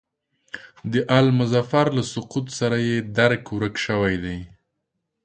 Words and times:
د 0.91 0.93
آل 1.17 1.27
مظفر 1.39 1.85
له 1.97 2.03
سقوط 2.13 2.45
سره 2.59 2.77
یې 2.87 2.97
درک 3.17 3.43
ورک 3.55 3.75
شوی 3.85 4.15
دی. 4.23 4.39